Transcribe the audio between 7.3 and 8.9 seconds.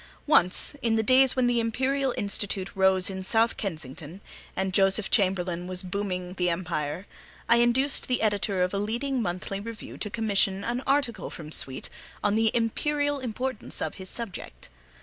I induced the editor of a